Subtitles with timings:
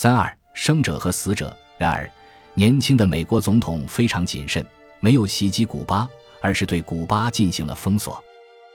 [0.00, 1.52] 三二生者和死者。
[1.76, 2.08] 然而，
[2.54, 4.64] 年轻的美国总统非常谨慎，
[5.00, 6.08] 没有袭击古巴，
[6.40, 8.22] 而是对古巴进行了封锁。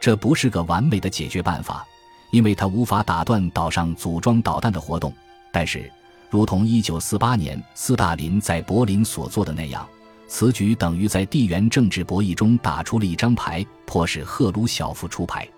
[0.00, 1.86] 这不是个完美的解决办法，
[2.32, 5.14] 因为他无法打断岛上组装导弹的活动。
[5.52, 5.88] 但是，
[6.30, 9.88] 如同1948年斯大林在柏林所做的那样，
[10.26, 15.48] 此举等于在地缘政治博弈中打出了一张牌，迫使赫鲁晓夫出牌。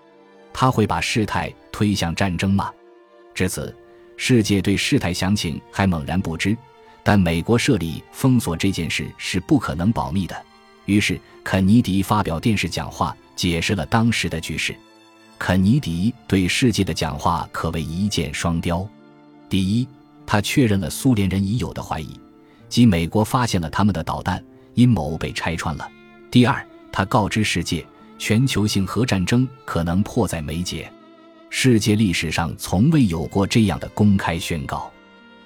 [0.53, 2.71] 他会把事态推向战争吗？
[3.33, 3.75] 至此，
[4.17, 6.57] 世界对事态详情还猛然不知。
[7.03, 10.35] 但美国设立封锁这件事是不可能保密的。
[10.83, 14.75] 于是，肯尼迪发表电视讲话，解释了当时的局势。
[15.39, 18.85] 肯尼迪对世界的讲话可谓一箭双雕：
[19.47, 19.87] 第一，
[20.25, 22.19] 他确认了苏联人已有的怀疑，
[22.67, 25.85] 即美国发现了他们的导弹阴谋被拆穿了；
[26.29, 27.85] 第二，他告知世界。
[28.19, 30.91] 全球性核战争可能迫在眉睫，
[31.49, 34.91] 世界历史上从未有过这样的公开宣告。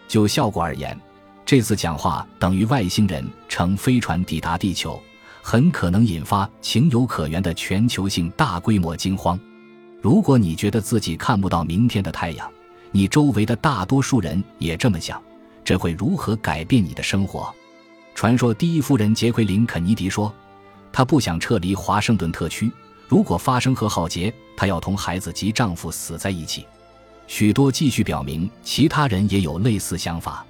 [0.07, 0.99] 就效果而言，
[1.45, 5.01] 这次讲话等于外星人乘飞船抵达地球，
[5.41, 9.39] 很可能引发情有可原的全球性大规模惊慌。
[10.01, 12.51] 如果你觉得自己看不到明天的太阳，
[12.91, 15.21] 你周围的大多数人也这么想，
[15.63, 17.53] 这会如何改变你的生活？
[18.13, 20.33] 传说第一夫人杰奎琳·肯尼迪说。
[20.93, 22.69] 她不想撤离华盛顿特区。
[23.11, 26.65] 如果发生核浩劫，她要同孩子及丈夫死在一起。
[27.27, 30.45] 许多继续表明，其他人也有类似想法。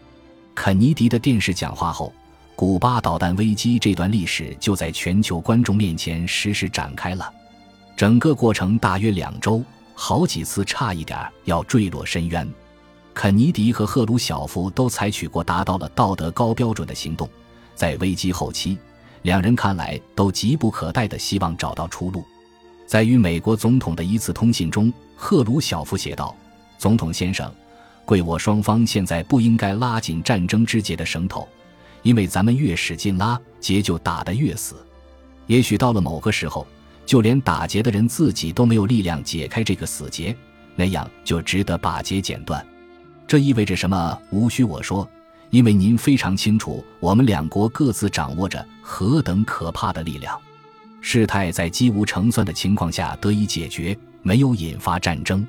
[0.53, 2.13] 肯尼迪的电视讲话后，
[2.55, 7.33] 古巴导弹危机这段历史就在全球观众面前实时展开了。
[7.97, 9.63] 整个过程大约两周，
[9.95, 12.47] 好几次差一点要坠落深渊。
[13.11, 17.27] 肯尼迪和赫鲁晓夫都采取过达到了道德高标准的行动，
[17.73, 18.77] 在危机后期。
[19.23, 22.23] 两人看来都急不可待地希望找到出路。
[22.85, 26.35] 在与美国总统的一次通信中，赫鲁晓夫写道
[26.77, 27.51] ：“总统先生，
[28.05, 31.47] 贵我双方现在不应该拉紧战争之结的绳头，
[32.03, 34.75] 因为咱们越使劲拉，结就打得越死。
[35.47, 36.67] 也许到了某个时候，
[37.05, 40.35] 就连打结的人自己都没有力量解开这个死结，
[40.75, 42.65] 那样就值得把结剪断。
[43.25, 44.19] 这意味着什么？
[44.31, 45.07] 无需我说。”
[45.51, 50.39] 因为您非常清楚，我们两国各自掌握着何等可怕的力量，
[51.01, 55.45] 事态在机无成算的情况下得以解决，没有引发战争。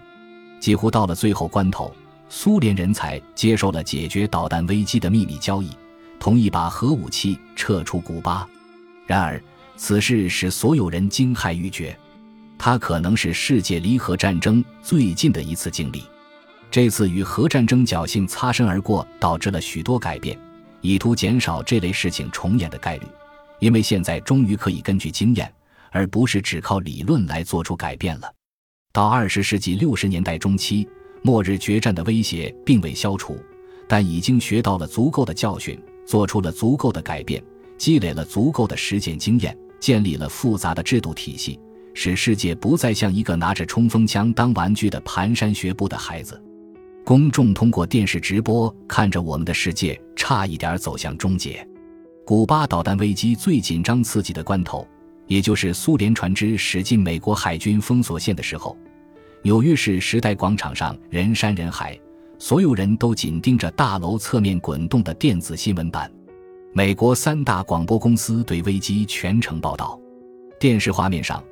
[0.58, 1.94] 几乎到了最后关头，
[2.28, 5.70] 苏联人才接受了解决导弹危机的秘密交易，
[6.18, 8.48] 同意把核武器撤出古巴。
[9.06, 9.40] 然而，
[9.76, 11.96] 此事使所有人惊骇欲绝，
[12.56, 16.04] 它可能是世界离核战争最近的一次经历。
[16.70, 20.38] 这次与核战争侥幸擦身而过，导致了许多改变，
[20.80, 23.06] 以图减少这类事情重演的概率。
[23.62, 25.50] 因为现在终于可以根据经验，
[25.92, 28.28] 而不是只靠理论来做出改变了。
[28.92, 30.88] 到二十世纪六十年代中期，
[31.22, 33.38] 末日决战的威胁并未消除，
[33.86, 37.40] 但已经学到了足够的教训，做出了足够的改变，
[37.78, 41.60] 积累了足够的实践经验，建立了复杂的制度体系，
[41.94, 46.42] 使世界不再像一个拿着冲锋枪当玩具的蹒跚学步的孩子。
[47.04, 51.64] 公众通过电视直播看着我们的世界差一点走向终结。
[52.24, 54.86] 古巴导弹危机最紧张刺激的关头，
[55.26, 58.76] 也就是苏联船只驶进美国海军封锁线的时候，
[59.42, 61.98] 纽约市时代广场上人山人海，
[62.38, 66.10] 所有人都紧盯着大楼侧面滚动的电子新闻版。
[66.72, 69.98] 美国三大广播公司对危机全程报道。
[70.60, 71.42] 电视画面上，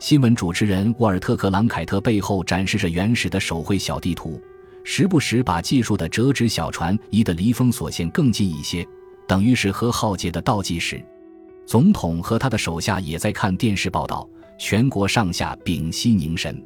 [0.00, 4.42] 新闻主持人沃尔特·克朗凯特背后展示着原始的手绘小地图。
[4.82, 8.86] 时不时把技术的折纸小船移得离封锁线更近一些，
[9.26, 11.04] 等于是核浩劫的倒计时。
[11.66, 14.28] 总统和他的手下也在看电视报道，
[14.58, 16.62] 全国上下屏息凝神。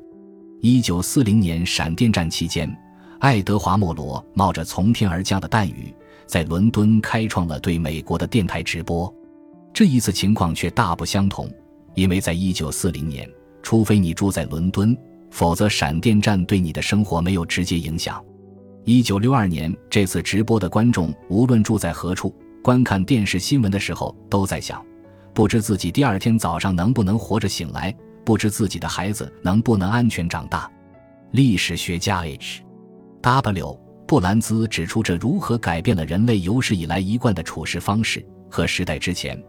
[0.60, 2.70] 一九四零年闪电战期间，
[3.18, 5.94] 爱德华·莫罗冒着从天而降的弹雨，
[6.26, 9.10] 在伦敦开创了对美国的电台直播。
[9.72, 11.50] 这一次情况却大不相同，
[11.94, 13.26] 因为在一九四零年，
[13.62, 14.94] 除非你住在伦敦。
[15.30, 18.22] 否则，闪电战对你的生活没有直接影响。
[18.84, 24.84] 一九六二年，这次直播的观众无论住在何处，观看电视新闻的时候都在想：
[25.32, 30.70] 不知自己第二天早上能不能活着醒来，不知自己的孩子能不能安全长大。
[31.30, 33.78] 历史学家 H.W.
[34.06, 38.24] 布兰兹指出，这如何改变了人类有史以来一贯的处事方式。
[38.50, 39.40] 和时代之前，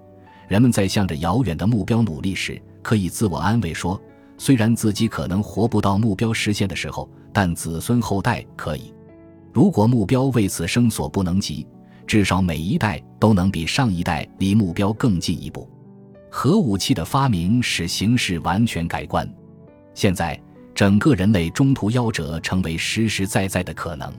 [0.48, 4.00] 人们在向着遥远的目标努力时，可以自我安慰说。
[4.38, 8.94] 虽然自己可能活不到目标实现的时候，但子孙后代可以。
[9.52, 11.66] 如果目标为此生所不能及，
[12.12, 15.66] 至少每一代都能比上一代离目标更进一步。
[16.30, 19.25] 核武器的发明使形势完全改观。
[19.94, 20.38] 现在，
[20.75, 24.13] 整个人类中途夭折成为实实在在的可能。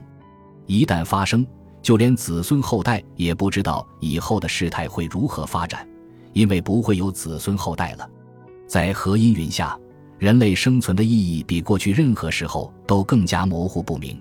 [0.65, 1.45] 一旦发生，
[1.83, 5.87] 就连子孙后代也不知道以后的事态会如何发展，
[6.33, 8.09] 因为不会有子孙后代了。
[8.65, 9.77] 在核阴云下，
[10.17, 14.19] 人类生存的意义比过去任何时候都更加模糊不明。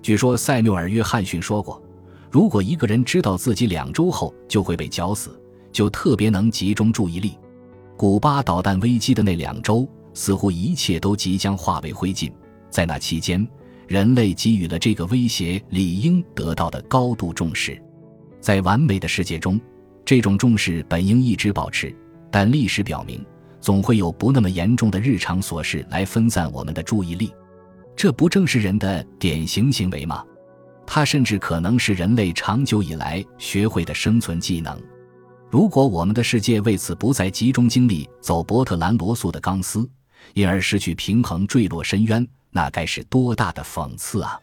[0.00, 1.82] 据说塞缪尔·约翰逊说过
[2.30, 5.38] ：“如果一个人知道自己两周后就会被绞死，
[5.72, 7.36] 就特别能集中注意力。”
[7.96, 12.32] 古巴导弹危机的那两周，似乎一切都即将化为灰烬。
[12.70, 13.46] 在那期间，
[13.88, 17.78] 人类给予了这个威胁理应得到的高度重视，
[18.40, 19.60] 在完美的世界中，
[20.04, 21.94] 这种重视本应一直保持。
[22.30, 23.22] 但历史表明，
[23.60, 27.32] 总会有不那么严重的日常琐事来分散我们的注意力。
[27.96, 30.24] 这不正是人的典型行为吗？
[30.92, 34.76] 它甚至可能是人类长久以来学会的生存技能。
[35.48, 39.88] 如果我们的世界为此不再集中精力走伯特兰罗素的钢丝，
[40.34, 42.26] 因而失去平衡，坠落深渊。
[42.50, 44.36] 那该是多大的讽刺啊！